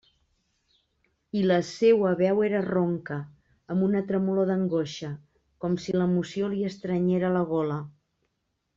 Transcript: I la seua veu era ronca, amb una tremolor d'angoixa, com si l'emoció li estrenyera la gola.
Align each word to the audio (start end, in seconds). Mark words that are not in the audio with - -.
I 1.41 1.43
la 1.51 1.57
seua 1.71 2.13
veu 2.21 2.41
era 2.47 2.63
ronca, 2.71 3.19
amb 3.75 3.87
una 3.89 4.03
tremolor 4.09 4.51
d'angoixa, 4.53 5.13
com 5.65 5.79
si 5.85 5.99
l'emoció 6.01 6.53
li 6.57 6.69
estrenyera 6.75 7.35
la 7.39 7.49
gola. 7.57 7.83